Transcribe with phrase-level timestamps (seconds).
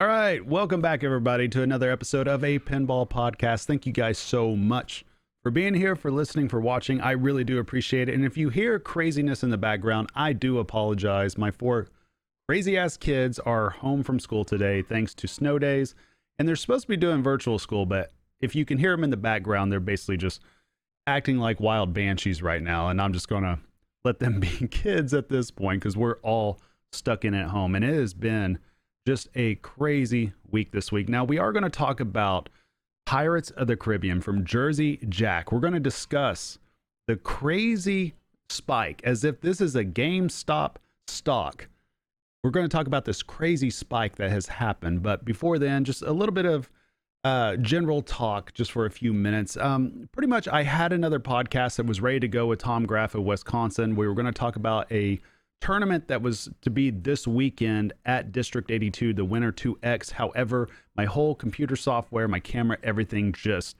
[0.00, 3.66] All right, welcome back, everybody, to another episode of a Pinball Podcast.
[3.66, 5.04] Thank you guys so much
[5.42, 7.02] for being here, for listening, for watching.
[7.02, 8.14] I really do appreciate it.
[8.14, 11.36] And if you hear craziness in the background, I do apologize.
[11.36, 11.88] My four
[12.48, 15.94] crazy ass kids are home from school today thanks to snow days,
[16.38, 18.10] and they're supposed to be doing virtual school, but
[18.40, 20.40] if you can hear them in the background, they're basically just
[21.06, 22.88] acting like wild banshees right now.
[22.88, 23.58] And I'm just to
[24.02, 26.58] let them be kids at this point because we're all
[26.90, 27.74] stuck in at home.
[27.74, 28.60] And it has been
[29.06, 31.08] just a crazy week this week.
[31.08, 32.48] Now, we are going to talk about
[33.06, 35.52] Pirates of the Caribbean from Jersey Jack.
[35.52, 36.58] We're going to discuss
[37.08, 38.14] the crazy
[38.50, 40.76] spike as if this is a GameStop
[41.08, 41.68] stock.
[42.44, 45.02] We're going to talk about this crazy spike that has happened.
[45.02, 46.70] But before then, just a little bit of
[47.24, 49.56] uh, general talk just for a few minutes.
[49.56, 53.14] Um, pretty much, I had another podcast that was ready to go with Tom Graff
[53.14, 53.94] of Wisconsin.
[53.94, 55.20] We were going to talk about a
[55.60, 60.10] tournament that was to be this weekend at District 82, the Winter 2X.
[60.10, 63.76] However, my whole computer software, my camera, everything just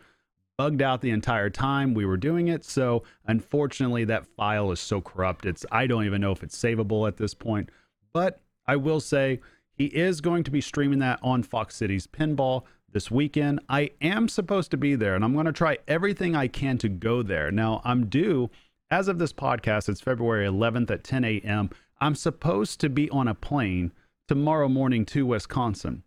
[0.56, 2.64] bugged out the entire time we were doing it.
[2.64, 5.46] So unfortunately, that file is so corrupt.
[5.46, 7.70] It's I don't even know if it's savable at this point.
[8.12, 9.40] But I will say
[9.72, 13.60] he is going to be streaming that on Fox Cities Pinball this weekend.
[13.68, 16.88] I am supposed to be there, and I'm going to try everything I can to
[16.88, 17.50] go there.
[17.50, 18.50] Now I'm due
[18.90, 21.70] as of this podcast, it's February 11th at 10 a.m.
[22.00, 23.92] I'm supposed to be on a plane
[24.26, 26.02] tomorrow morning to Wisconsin.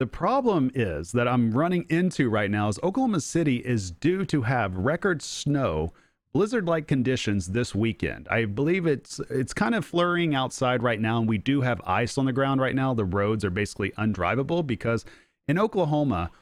[0.00, 4.42] The problem is that I'm running into right now is Oklahoma City is due to
[4.42, 5.92] have record snow,
[6.32, 8.26] blizzard-like conditions this weekend.
[8.28, 12.18] I believe it's it's kind of flurrying outside right now, and we do have ice
[12.18, 12.92] on the ground right now.
[12.94, 15.04] The roads are basically undrivable because
[15.46, 16.32] in Oklahoma,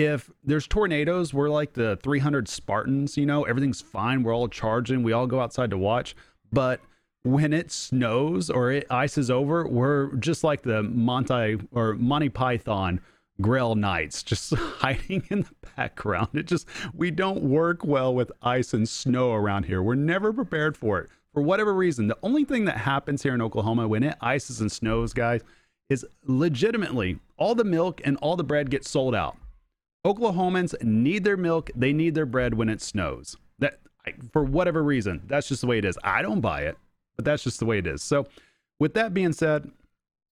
[0.00, 4.22] if there's tornadoes, we're like the 300 Spartans, you know, everything's fine.
[4.22, 5.02] We're all charging.
[5.02, 6.16] We all go outside to watch.
[6.50, 6.80] But
[7.22, 13.00] when it snows or it ices over, we're just like the Monty or Monty Python
[13.42, 16.28] Grail Knights, just hiding in the background.
[16.32, 19.82] It just, we don't work well with ice and snow around here.
[19.82, 22.08] We're never prepared for it for whatever reason.
[22.08, 25.42] The only thing that happens here in Oklahoma when it ices and snows, guys,
[25.90, 29.36] is legitimately all the milk and all the bread gets sold out.
[30.06, 33.36] Oklahomans need their milk, they need their bread when it snows.
[33.58, 33.80] That
[34.32, 35.98] for whatever reason, that's just the way it is.
[36.02, 36.78] I don't buy it,
[37.16, 38.02] but that's just the way it is.
[38.02, 38.26] So,
[38.78, 39.70] with that being said,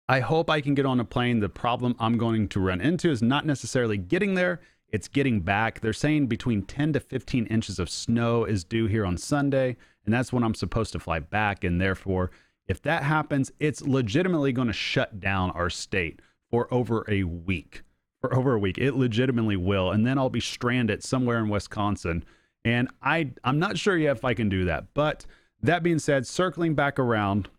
[0.06, 1.40] I hope I can get on a plane.
[1.40, 4.60] The problem I'm going to run into is not necessarily getting there,
[4.90, 5.80] it's getting back.
[5.80, 10.12] They're saying between 10 to 15 inches of snow is due here on Sunday, and
[10.12, 11.64] that's when I'm supposed to fly back.
[11.64, 12.30] And therefore,
[12.68, 16.20] if that happens, it's legitimately going to shut down our state
[16.50, 17.82] for over a week
[18.24, 18.78] for over a week.
[18.78, 19.90] It legitimately will.
[19.90, 22.24] And then I'll be stranded somewhere in Wisconsin.
[22.64, 24.94] And I I'm not sure yet if I can do that.
[24.94, 25.26] But
[25.60, 27.50] that being said, circling back around,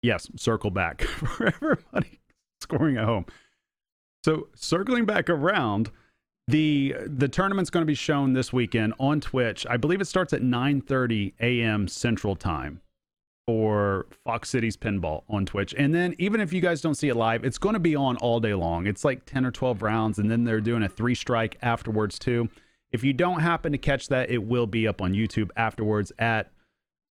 [0.00, 2.20] yes, circle back for everybody
[2.62, 3.26] scoring at home.
[4.24, 5.90] So circling back around,
[6.48, 9.66] the the tournament's going to be shown this weekend on Twitch.
[9.68, 11.86] I believe it starts at 9:30 a.m.
[11.86, 12.80] Central Time
[13.46, 15.74] for Fox Cities Pinball on Twitch.
[15.76, 18.16] And then even if you guys don't see it live, it's going to be on
[18.18, 18.86] all day long.
[18.86, 22.48] It's like 10 or 12 rounds and then they're doing a three strike afterwards too.
[22.92, 26.52] If you don't happen to catch that, it will be up on YouTube afterwards at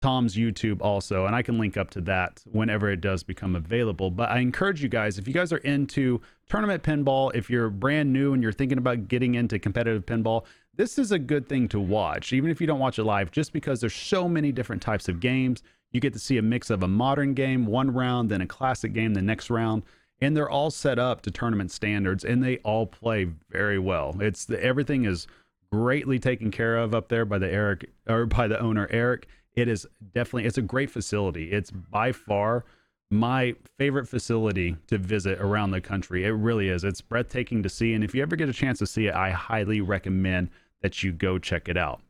[0.02, 4.10] Tom's YouTube also, and I can link up to that whenever it does become available.
[4.10, 8.12] But I encourage you guys, if you guys are into tournament pinball, if you're brand
[8.12, 10.44] new and you're thinking about getting into competitive pinball,
[10.74, 13.52] this is a good thing to watch, even if you don't watch it live, just
[13.52, 15.62] because there's so many different types of games.
[15.92, 18.92] You get to see a mix of a modern game one round, then a classic
[18.92, 19.82] game the next round,
[20.20, 24.16] and they're all set up to tournament standards, and they all play very well.
[24.20, 25.26] It's the, everything is
[25.70, 29.28] greatly taken care of up there by the Eric or by the owner Eric.
[29.54, 31.52] It is definitely it's a great facility.
[31.52, 32.64] It's by far
[33.10, 36.24] my favorite facility to visit around the country.
[36.24, 36.82] It really is.
[36.82, 39.30] It's breathtaking to see, and if you ever get a chance to see it, I
[39.30, 40.48] highly recommend
[40.80, 42.00] that you go check it out.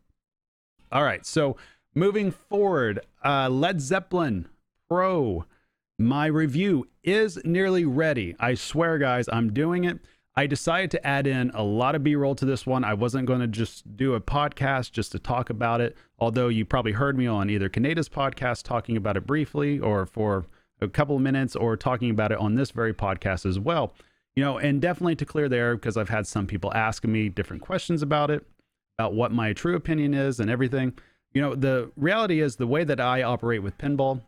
[0.92, 1.56] All right, so
[1.94, 4.48] Moving forward, uh, Led Zeppelin
[4.88, 5.44] Pro.
[5.98, 8.34] My review is nearly ready.
[8.40, 9.98] I swear, guys, I'm doing it.
[10.34, 12.82] I decided to add in a lot of B roll to this one.
[12.82, 16.64] I wasn't going to just do a podcast just to talk about it, although you
[16.64, 20.46] probably heard me on either Kaneda's podcast talking about it briefly or for
[20.80, 23.92] a couple of minutes or talking about it on this very podcast as well.
[24.34, 27.60] You know, and definitely to clear there because I've had some people asking me different
[27.60, 28.46] questions about it,
[28.98, 30.94] about what my true opinion is and everything
[31.34, 34.20] you know, the reality is the way that I operate with pinball,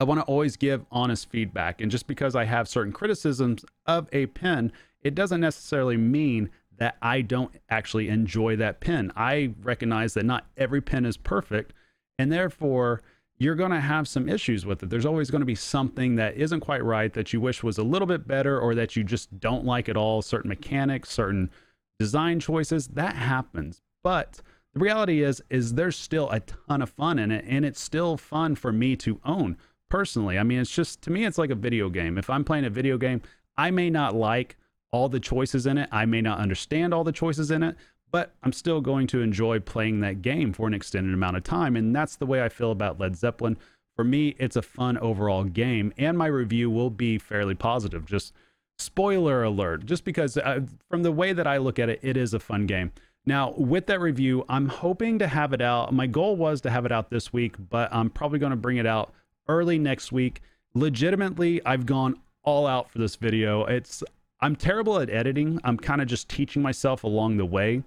[0.00, 1.80] I want to always give honest feedback.
[1.80, 6.96] And just because I have certain criticisms of a pin, it doesn't necessarily mean that
[7.02, 9.12] I don't actually enjoy that pin.
[9.14, 11.72] I recognize that not every pin is perfect.
[12.18, 13.02] And therefore,
[13.38, 14.90] you're going to have some issues with it.
[14.90, 17.82] There's always going to be something that isn't quite right that you wish was a
[17.82, 21.50] little bit better or that you just don't like at all, certain mechanics, certain
[21.98, 22.88] design choices.
[22.88, 23.82] That happens.
[24.02, 24.40] But
[24.74, 28.16] the reality is is there's still a ton of fun in it and it's still
[28.16, 29.56] fun for me to own
[29.90, 30.38] personally.
[30.38, 32.16] I mean, it's just to me it's like a video game.
[32.16, 33.22] If I'm playing a video game,
[33.56, 34.56] I may not like
[34.90, 35.88] all the choices in it.
[35.92, 37.76] I may not understand all the choices in it,
[38.10, 41.76] but I'm still going to enjoy playing that game for an extended amount of time.
[41.76, 43.56] And that's the way I feel about Led Zeppelin.
[43.96, 48.06] For me, it's a fun overall game, and my review will be fairly positive.
[48.06, 48.32] Just
[48.78, 52.32] spoiler alert, just because uh, from the way that I look at it, it is
[52.32, 52.92] a fun game.
[53.24, 55.92] Now, with that review, I'm hoping to have it out.
[55.94, 58.78] My goal was to have it out this week, but I'm probably going to bring
[58.78, 59.12] it out
[59.48, 60.42] early next week.
[60.74, 63.64] Legitimately, I've gone all out for this video.
[63.64, 64.02] It's
[64.40, 65.60] I'm terrible at editing.
[65.62, 67.84] I'm kind of just teaching myself along the way.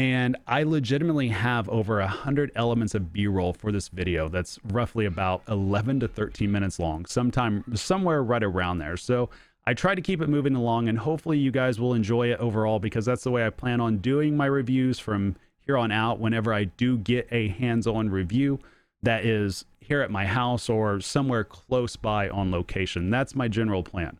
[0.00, 4.28] And I legitimately have over a hundred elements of B-roll for this video.
[4.28, 8.96] That's roughly about 11 to 13 minutes long, sometime somewhere right around there.
[8.96, 9.28] So
[9.68, 12.78] I try to keep it moving along, and hopefully you guys will enjoy it overall
[12.78, 16.18] because that's the way I plan on doing my reviews from here on out.
[16.18, 18.60] Whenever I do get a hands-on review
[19.02, 23.82] that is here at my house or somewhere close by on location, that's my general
[23.82, 24.16] plan.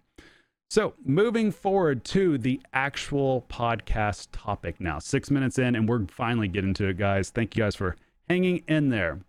[0.68, 4.98] So, moving forward to the actual podcast topic now.
[4.98, 7.30] Six minutes in, and we're finally getting to it, guys.
[7.30, 7.96] Thank you guys for
[8.28, 9.20] hanging in there.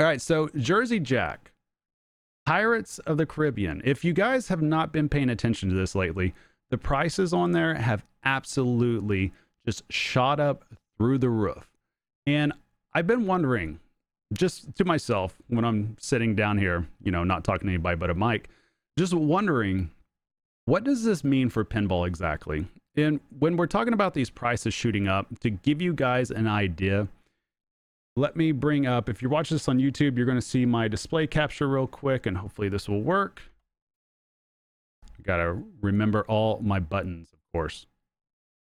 [0.00, 1.52] All right, so Jersey Jack,
[2.46, 3.82] Pirates of the Caribbean.
[3.84, 6.32] If you guys have not been paying attention to this lately,
[6.70, 9.32] the prices on there have absolutely
[9.66, 10.64] just shot up
[10.96, 11.68] through the roof.
[12.26, 12.52] And
[12.94, 13.80] I've been wondering,
[14.32, 18.10] just to myself, when I'm sitting down here, you know, not talking to anybody but
[18.10, 18.48] a mic,
[18.98, 19.90] just wondering
[20.66, 22.66] what does this mean for pinball exactly?
[22.96, 27.06] And when we're talking about these prices shooting up, to give you guys an idea,
[28.16, 30.88] let me bring up, if you're watching this on YouTube, you're going to see my
[30.88, 33.42] display capture real quick, and hopefully this will work.
[35.22, 37.86] Got to remember all my buttons, of course.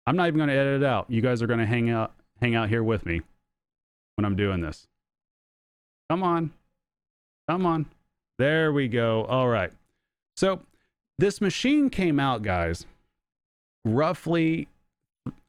[0.06, 1.06] I'm not even going to edit it out.
[1.08, 3.20] You guys are going to hang out, hang out here with me
[4.16, 4.88] when I'm doing this.
[6.10, 6.52] Come on.
[7.48, 7.86] Come on.
[8.38, 9.24] There we go.
[9.24, 9.72] All right.
[10.36, 10.60] So
[11.18, 12.86] this machine came out, guys,
[13.84, 14.68] roughly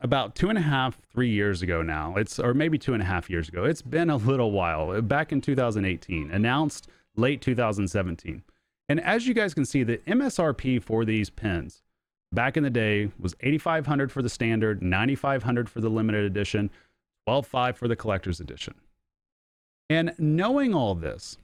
[0.02, 2.16] about two and a half, three years ago now.
[2.16, 3.64] It's or maybe two and a half years ago.
[3.64, 5.02] It's been a little while.
[5.02, 8.44] Back in 2018, announced late 2017.
[8.90, 11.82] And as you guys can see, the MSRP for these pins
[12.32, 16.70] back in the day was 8500 for the standard, 9500 for the limited edition,
[17.26, 18.76] 125 for the collector's edition.
[19.90, 21.38] And knowing all this,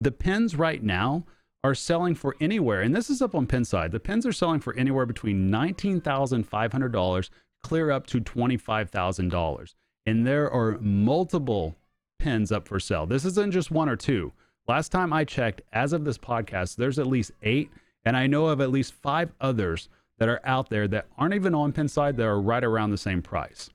[0.00, 1.24] the pins right now
[1.64, 3.90] are selling for anywhere, and this is up on Pinside.
[3.90, 7.30] The pins are selling for anywhere between $19,500
[7.62, 9.74] clear up to $25,000.
[10.06, 11.76] And there are multiple
[12.18, 13.06] pins up for sale.
[13.06, 14.32] This isn't just one or two.
[14.66, 17.70] Last time I checked, as of this podcast, there's at least eight,
[18.04, 19.88] and I know of at least five others
[20.18, 23.22] that are out there that aren't even on Pinside that are right around the same
[23.22, 23.70] price.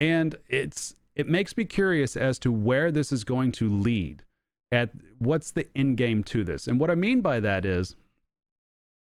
[0.00, 4.24] And it's it makes me curious as to where this is going to lead
[4.72, 6.66] at what's the end game to this.
[6.66, 7.96] And what I mean by that is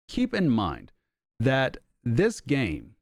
[0.07, 0.91] keep in mind
[1.39, 2.95] that this game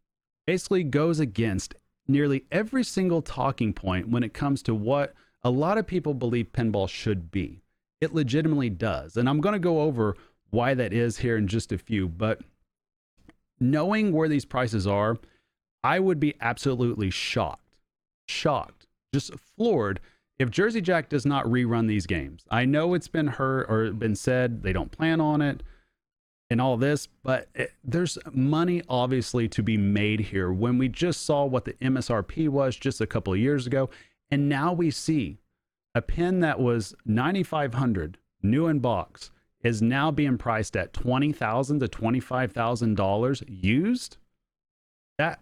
[0.46, 1.76] basically goes against
[2.08, 5.14] nearly every single talking point when it comes to what
[5.44, 7.62] a lot of people believe pinball should be.
[8.02, 9.18] It legitimately does.
[9.18, 10.16] And I'm going to go over
[10.50, 12.42] why that is here in just a few, but
[13.60, 15.18] knowing where these prices are,
[15.84, 17.76] I would be absolutely shocked,
[18.28, 20.00] shocked, just floored
[20.40, 24.16] if Jersey Jack does not rerun these games, I know it's been heard or been
[24.16, 25.64] said they don't plan on it
[26.50, 31.26] and all this, but it, there's money obviously to be made here when we just
[31.26, 33.90] saw what the MSRP was just a couple of years ago.
[34.30, 35.40] And now we see
[35.96, 39.32] a pin that was 9500 new in box
[39.64, 44.18] is now being priced at 20,000 to $25,000 used.
[45.18, 45.42] That,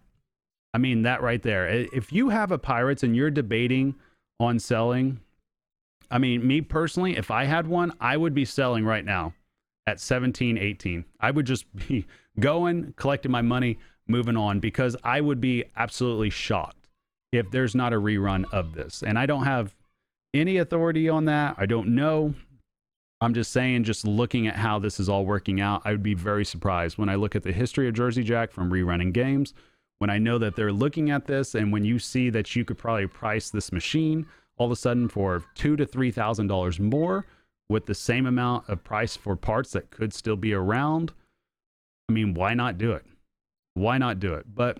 [0.73, 1.67] I mean, that right there.
[1.67, 3.95] If you have a Pirates and you're debating
[4.39, 5.19] on selling.
[6.11, 9.33] I mean, me personally, if I had one, I would be selling right now
[9.87, 11.05] at 17, 18.
[11.19, 12.05] I would just be
[12.39, 16.89] going, collecting my money, moving on because I would be absolutely shocked
[17.31, 19.03] if there's not a rerun of this.
[19.03, 19.75] And I don't have
[20.33, 21.55] any authority on that.
[21.57, 22.33] I don't know.
[23.21, 26.13] I'm just saying, just looking at how this is all working out, I would be
[26.13, 29.53] very surprised when I look at the history of Jersey Jack from rerunning games
[29.99, 32.77] when I know that they're looking at this and when you see that you could
[32.77, 37.25] probably price this machine all of a sudden for two to three thousand dollars more
[37.69, 41.13] with the same amount of price for parts that could still be around,
[42.07, 43.05] I mean, why not do it?
[43.73, 44.45] Why not do it?
[44.53, 44.79] But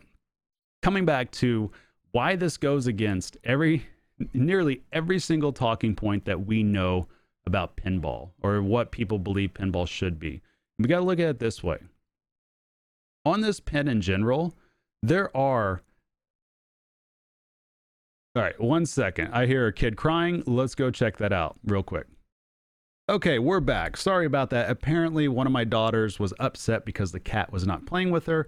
[0.84, 1.72] coming back to
[2.12, 3.86] why this goes against every
[4.34, 7.08] nearly every single talking point that we know
[7.46, 10.42] about pinball or what people believe pinball should be.
[10.80, 11.80] We got to look at it this way.
[13.26, 14.56] On this pin in general,
[15.04, 15.82] there are.
[18.36, 19.32] All right, one second.
[19.34, 20.44] I hear a kid crying.
[20.46, 22.08] Let's go check that out real quick.
[23.08, 23.98] Okay, we're back.
[23.98, 24.70] Sorry about that.
[24.70, 28.48] Apparently, one of my daughters was upset because the cat was not playing with her.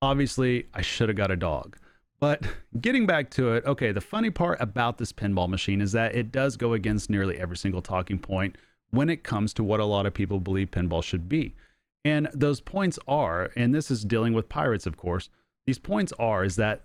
[0.00, 1.76] Obviously, I should have got a dog.
[2.18, 2.46] But
[2.80, 6.32] getting back to it, okay, the funny part about this pinball machine is that it
[6.32, 8.56] does go against nearly every single talking point
[8.90, 11.54] when it comes to what a lot of people believe pinball should be.
[12.04, 15.28] And those points are, and this is dealing with pirates, of course,
[15.66, 16.82] these points are is that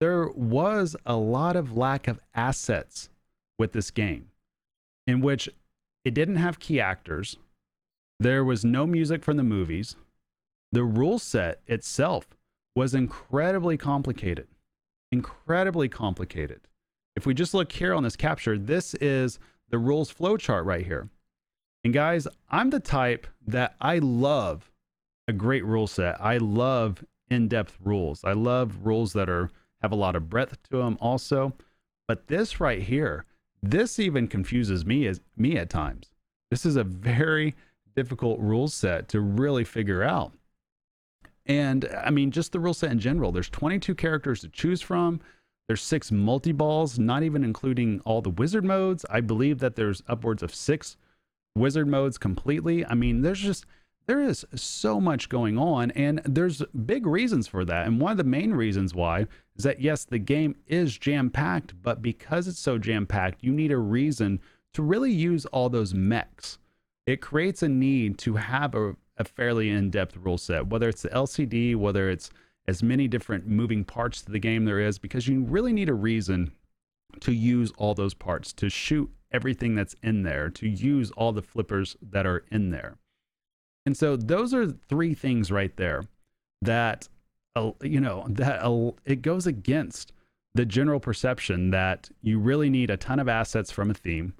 [0.00, 3.08] there was a lot of lack of assets
[3.58, 4.28] with this game
[5.06, 5.48] in which
[6.04, 7.36] it didn't have key actors.
[8.20, 9.96] There was no music from the movies.
[10.72, 12.26] The rule set itself
[12.74, 14.48] was incredibly complicated
[15.12, 16.60] incredibly complicated.
[17.14, 19.38] If we just look here on this capture, this is
[19.70, 21.08] the rules flowchart right here.
[21.84, 24.70] And guys, I'm the type that I love
[25.28, 26.20] a great rule set.
[26.20, 28.22] I love in-depth rules.
[28.24, 29.50] I love rules that are
[29.82, 31.52] have a lot of breadth to them also.
[32.08, 33.24] But this right here,
[33.62, 36.10] this even confuses me as me at times.
[36.50, 37.54] This is a very
[37.94, 40.32] difficult rule set to really figure out.
[41.46, 43.32] And I mean, just the rule set in general.
[43.32, 45.20] There's 22 characters to choose from.
[45.68, 49.04] There's six multi balls, not even including all the wizard modes.
[49.10, 50.96] I believe that there's upwards of six
[51.56, 52.86] wizard modes completely.
[52.86, 53.66] I mean, there's just
[54.06, 57.86] there is so much going on, and there's big reasons for that.
[57.86, 61.74] And one of the main reasons why is that yes, the game is jam packed,
[61.82, 64.40] but because it's so jam packed, you need a reason
[64.74, 66.58] to really use all those mechs.
[67.06, 71.08] It creates a need to have a, a fairly in-depth rule set, whether it's the
[71.08, 72.30] LCD, whether it's
[72.68, 75.94] as many different moving parts to the game there is, because you really need a
[75.94, 76.52] reason
[77.20, 81.42] to use all those parts, to shoot everything that's in there, to use all the
[81.42, 82.98] flippers that are in there.
[83.86, 86.04] And so those are three things right there
[86.62, 87.08] that
[87.54, 90.12] uh, you know that uh, it goes against
[90.54, 94.34] the general perception that you really need a ton of assets from a theme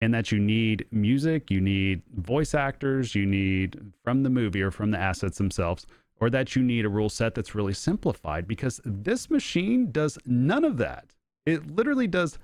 [0.00, 4.70] and that you need music, you need voice actors, you need from the movie or
[4.70, 5.86] from the assets themselves,
[6.20, 10.64] or that you need a rule set that's really simplified because this machine does none
[10.64, 11.06] of that.
[11.46, 12.38] It literally does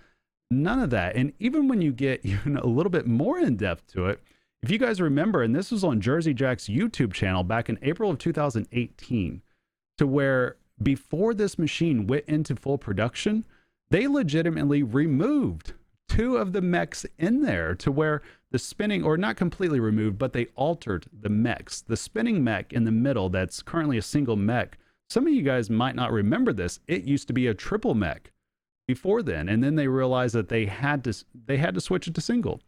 [0.50, 1.14] none of that.
[1.14, 4.22] And even when you get even a little bit more in depth to it,
[4.62, 8.10] if you guys remember, and this was on Jersey Jack's YouTube channel back in April
[8.10, 9.42] of 2018,
[9.98, 13.44] to where before this machine went into full production,
[13.90, 15.74] they legitimately removed
[16.08, 20.32] two of the mechs in there to where the spinning, or not completely removed, but
[20.32, 21.80] they altered the mechs.
[21.80, 24.78] The spinning mech in the middle, that's currently a single mech.
[25.08, 26.80] Some of you guys might not remember this.
[26.86, 28.30] It used to be a triple mech
[28.86, 32.14] before then, and then they realized that they had to they had to switch it
[32.14, 32.60] to single.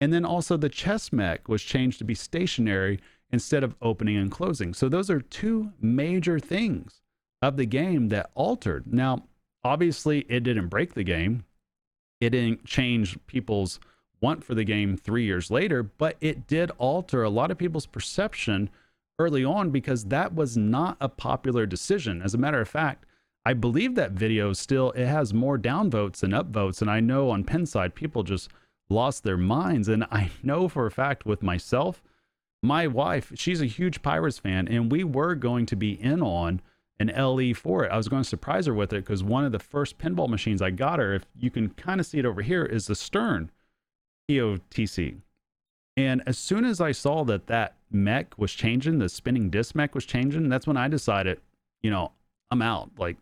[0.00, 3.00] And then also the chess mech was changed to be stationary
[3.30, 4.72] instead of opening and closing.
[4.72, 7.00] So those are two major things
[7.42, 8.92] of the game that altered.
[8.92, 9.24] Now,
[9.64, 11.44] obviously, it didn't break the game
[12.20, 13.78] it didn't change people's
[14.20, 17.86] want for the game three years later, but it did alter a lot of people's
[17.86, 18.68] perception
[19.18, 22.20] early on because that was not a popular decision.
[22.22, 23.04] As a matter of fact,
[23.44, 27.44] I believe that video still it has more downvotes than upvotes, and I know on
[27.44, 28.50] Pinside people just
[28.90, 29.88] lost their minds.
[29.88, 32.02] And I know for a fact with myself,
[32.62, 36.60] my wife, she's a huge Pirates fan, and we were going to be in on
[36.98, 37.92] an LE for it.
[37.92, 40.60] I was going to surprise her with it because one of the first pinball machines
[40.60, 43.50] I got her, if you can kind of see it over here, is the Stern
[44.28, 45.20] POTC.
[45.96, 49.94] And as soon as I saw that that mech was changing, the spinning disc mech
[49.94, 51.40] was changing, that's when I decided,
[51.82, 52.12] you know,
[52.50, 52.90] I'm out.
[52.98, 53.16] Like,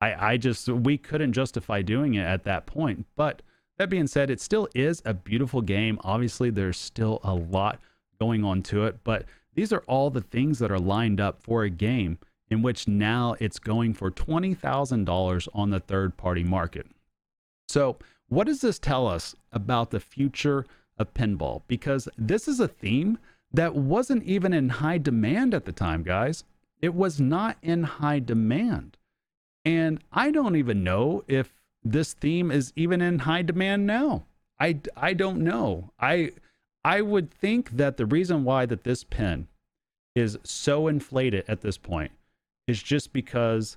[0.00, 3.06] I, I just, we couldn't justify doing it at that point.
[3.16, 3.42] But
[3.78, 5.98] that being said, it still is a beautiful game.
[6.04, 7.80] Obviously, there's still a lot
[8.20, 11.62] going on to it, but these are all the things that are lined up for
[11.62, 12.18] a game
[12.50, 16.86] in which now it's going for $20,000 on the third party market.
[17.68, 17.96] So,
[18.28, 20.66] what does this tell us about the future
[20.98, 21.62] of pinball?
[21.66, 23.18] Because this is a theme
[23.52, 26.44] that wasn't even in high demand at the time, guys.
[26.82, 28.96] It was not in high demand.
[29.64, 34.24] And I don't even know if this theme is even in high demand now.
[34.60, 35.90] I, I don't know.
[36.00, 36.32] I
[36.84, 39.48] I would think that the reason why that this pen
[40.14, 42.12] is so inflated at this point
[42.66, 43.76] is just because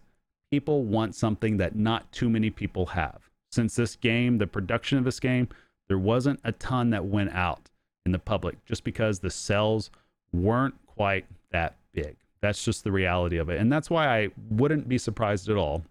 [0.51, 3.29] people want something that not too many people have.
[3.51, 5.49] Since this game, the production of this game,
[5.87, 7.69] there wasn't a ton that went out
[8.05, 9.91] in the public just because the sales
[10.31, 12.15] weren't quite that big.
[12.41, 13.59] That's just the reality of it.
[13.59, 15.83] And that's why I wouldn't be surprised at all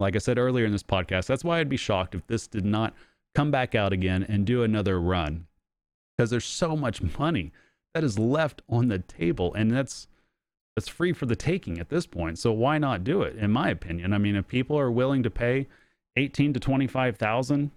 [0.00, 2.64] Like I said earlier in this podcast, that's why I'd be shocked if this did
[2.64, 2.94] not
[3.34, 5.46] come back out again and do another run
[6.16, 7.52] because there's so much money
[7.94, 10.08] that is left on the table and that's
[10.76, 12.38] that's free for the taking at this point.
[12.38, 14.12] So why not do it in my opinion?
[14.12, 15.66] I mean, if people are willing to pay
[16.16, 17.72] 18 to 25,000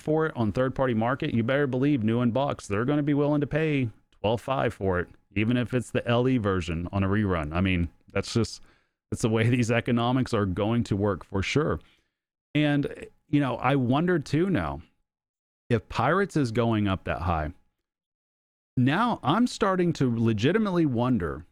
[0.00, 3.02] for it on third party market, you better believe new in box they're going to
[3.02, 3.90] be willing to pay
[4.24, 7.52] 12.5 for it even if it's the LE version on a rerun.
[7.52, 8.62] I mean, that's just
[9.10, 11.80] that's the way these economics are going to work for sure.
[12.54, 14.82] And you know, I wonder too now
[15.68, 17.52] if Pirates is going up that high.
[18.76, 21.44] Now I'm starting to legitimately wonder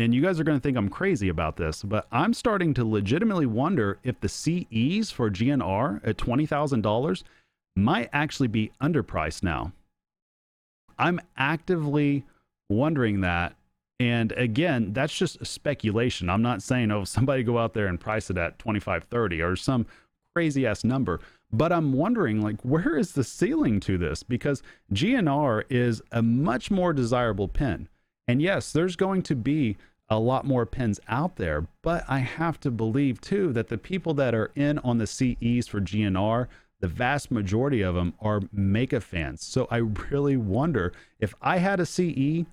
[0.00, 2.84] and you guys are going to think I'm crazy about this, but I'm starting to
[2.86, 7.22] legitimately wonder if the CEs for GNR at $20,000
[7.76, 9.72] might actually be underpriced now.
[10.98, 12.24] I'm actively
[12.70, 13.56] wondering that.
[14.00, 16.30] And again, that's just speculation.
[16.30, 19.54] I'm not saying, oh, somebody go out there and price it at 25, 30 or
[19.54, 19.86] some
[20.34, 21.20] crazy ass number.
[21.52, 24.22] But I'm wondering, like, where is the ceiling to this?
[24.22, 27.88] Because GNR is a much more desirable pen.
[28.26, 29.76] And yes, there's going to be
[30.08, 34.14] a lot more pens out there, but I have to believe too that the people
[34.14, 36.46] that are in on the CEs for GNR,
[36.80, 39.42] the vast majority of them are Mega fans.
[39.44, 39.76] So I
[40.10, 42.46] really wonder if I had a CE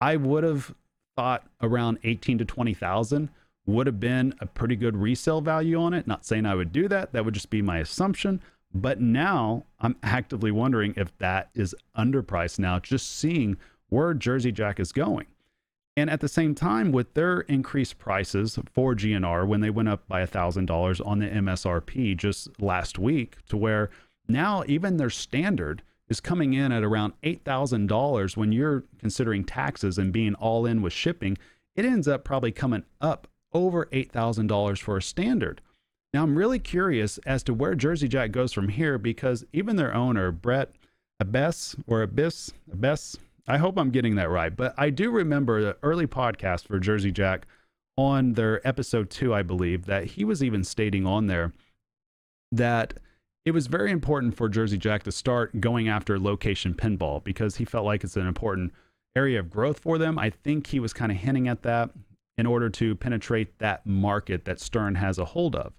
[0.00, 0.74] I would have
[1.16, 3.28] thought around 18 to 20,000
[3.66, 6.06] would have been a pretty good resale value on it.
[6.06, 7.12] Not saying I would do that.
[7.12, 8.40] That would just be my assumption.
[8.74, 13.56] But now I'm actively wondering if that is underpriced now, just seeing
[13.88, 15.26] where Jersey Jack is going.
[15.96, 20.08] And at the same time, with their increased prices for GNR when they went up
[20.08, 23.90] by $1,000 on the MSRP just last week, to where
[24.26, 30.12] now even their standard is coming in at around $8,000 when you're considering taxes and
[30.12, 31.38] being all in with shipping,
[31.76, 35.60] it ends up probably coming up over $8,000 for a standard.
[36.12, 39.94] Now, I'm really curious as to where Jersey Jack goes from here because even their
[39.94, 40.72] owner, Brett
[41.20, 45.76] Abbess or Abyss, Abyss, I hope I'm getting that right, but I do remember the
[45.82, 47.46] early podcast for Jersey Jack
[47.96, 51.52] on their episode two, I believe, that he was even stating on there
[52.52, 52.94] that
[53.44, 57.64] it was very important for Jersey Jack to start going after location pinball because he
[57.64, 58.72] felt like it's an important
[59.14, 60.18] area of growth for them.
[60.18, 61.90] I think he was kind of hinting at that
[62.36, 65.72] in order to penetrate that market that Stern has a hold of.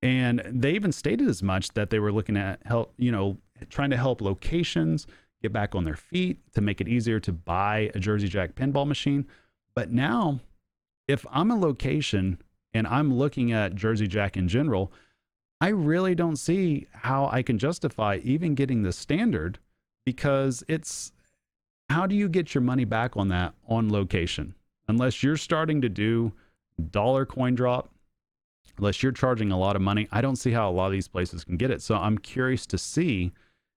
[0.00, 3.36] And they even stated as much that they were looking at help, you know,
[3.68, 5.06] trying to help locations
[5.42, 8.86] get back on their feet to make it easier to buy a Jersey Jack pinball
[8.86, 9.26] machine.
[9.76, 10.40] But now,
[11.06, 12.40] if I'm a location
[12.74, 14.92] and I'm looking at Jersey Jack in general,
[15.62, 19.60] I really don't see how I can justify even getting the standard
[20.04, 21.12] because it's
[21.88, 24.56] how do you get your money back on that on location?
[24.88, 26.32] Unless you're starting to do
[26.90, 27.90] dollar coin drop,
[28.76, 31.06] unless you're charging a lot of money, I don't see how a lot of these
[31.06, 31.80] places can get it.
[31.80, 33.30] So I'm curious to see,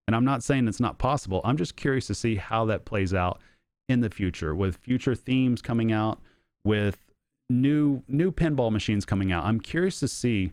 [0.07, 1.39] and I'm not saying it's not possible.
[1.43, 3.39] I'm just curious to see how that plays out
[3.87, 6.19] in the future with future themes coming out,
[6.63, 7.05] with
[7.47, 9.45] new new pinball machines coming out.
[9.45, 10.51] I'm curious to see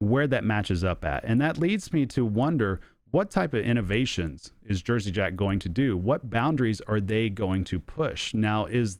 [0.00, 1.22] where that matches up at.
[1.24, 2.80] And that leads me to wonder
[3.12, 5.96] what type of innovations is Jersey Jack going to do?
[5.96, 8.34] What boundaries are they going to push?
[8.34, 8.98] Now, is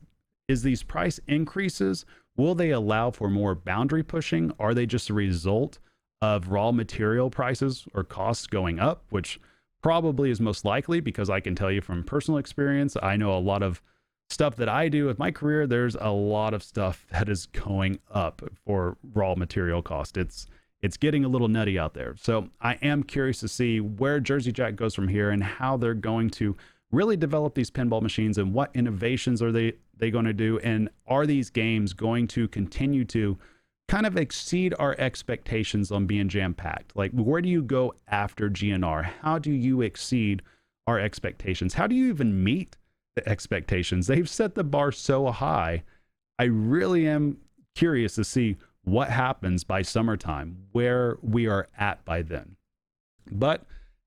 [0.48, 2.04] is these price increases
[2.36, 4.52] will they allow for more boundary pushing?
[4.58, 5.78] Are they just a result
[6.22, 9.40] of raw material prices or costs going up, which
[9.82, 13.40] probably is most likely because I can tell you from personal experience, I know a
[13.40, 13.80] lot of
[14.28, 17.98] stuff that I do with my career, there's a lot of stuff that is going
[18.10, 20.16] up for raw material cost.
[20.16, 20.46] It's
[20.82, 22.16] it's getting a little nutty out there.
[22.18, 25.94] So I am curious to see where Jersey Jack goes from here and how they're
[25.94, 26.56] going to
[26.90, 30.88] really develop these pinball machines and what innovations are they they going to do and
[31.06, 33.38] are these games going to continue to
[33.86, 36.96] kind of exceed our expectations on being jam packed?
[36.96, 39.04] Like where do you go after GNR?
[39.20, 40.42] How do you exceed
[40.86, 41.74] our expectations?
[41.74, 42.76] How do you even meet
[43.14, 44.06] the expectations?
[44.06, 45.82] They've set the bar so high.
[46.38, 47.36] I really am
[47.74, 52.56] curious to see what happens by summertime, where we are at by then.
[53.30, 53.64] But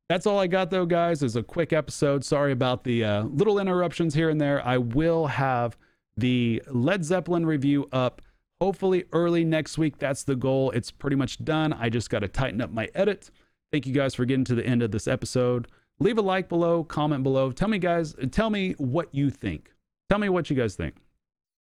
[0.10, 1.24] that's all I got, though, guys.
[1.24, 2.26] Is a quick episode.
[2.26, 4.66] Sorry about the uh, little interruptions here and there.
[4.66, 5.78] I will have
[6.18, 8.22] the Led Zeppelin review up
[8.60, 9.98] hopefully early next week.
[9.98, 10.72] That's the goal.
[10.72, 11.74] It's pretty much done.
[11.74, 13.30] I just got to tighten up my edit.
[13.72, 15.68] Thank you guys for getting to the end of this episode.
[16.00, 17.52] Leave a like below, comment below.
[17.52, 19.72] Tell me, guys, tell me what you think.
[20.10, 20.96] Tell me what you guys think.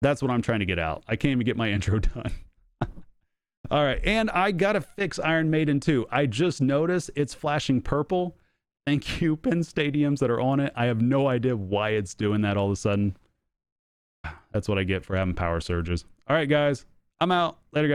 [0.00, 1.04] That's what I'm trying to get out.
[1.06, 2.32] I can't even get my intro done.
[3.72, 4.00] All right.
[4.04, 6.06] And I got to fix Iron Maiden too.
[6.10, 8.36] I just noticed it's flashing purple.
[8.86, 10.74] Thank you, PinStadiums that are on it.
[10.76, 13.16] I have no idea why it's doing that all of a sudden.
[14.52, 16.04] That's what I get for having power surges.
[16.28, 16.84] All right, guys.
[17.18, 17.60] I'm out.
[17.72, 17.90] Later, guys.